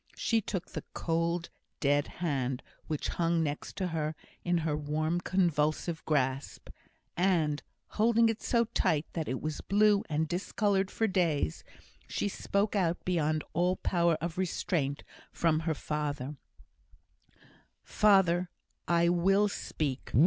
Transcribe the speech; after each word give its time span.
She 0.15 0.41
took 0.41 0.71
the 0.71 0.83
cold, 0.95 1.51
dead 1.79 2.07
hand 2.07 2.63
which 2.87 3.07
hung 3.09 3.43
next 3.43 3.75
to 3.75 3.89
her 3.89 4.15
in 4.43 4.59
her 4.65 4.75
warm 4.75 5.21
convulsive 5.21 6.03
grasp, 6.05 6.71
and 7.15 7.61
holding 7.89 8.27
it 8.27 8.41
so 8.41 8.65
tight 8.65 9.05
that 9.13 9.27
it 9.27 9.39
was 9.41 9.61
blue 9.61 10.03
and 10.09 10.27
discoloured 10.27 10.89
for 10.89 11.05
days, 11.05 11.63
she 12.07 12.27
spoke 12.27 12.75
out 12.75 13.05
beyond 13.05 13.43
all 13.53 13.75
power 13.75 14.17
of 14.21 14.39
restraint 14.39 15.03
from 15.31 15.59
her 15.69 15.75
father. 15.75 16.35
"Father, 17.83 18.49
I 18.87 19.07
will 19.07 19.47
speak. 19.49 20.13